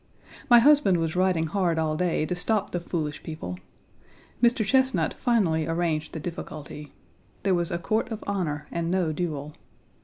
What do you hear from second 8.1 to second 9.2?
of honor and no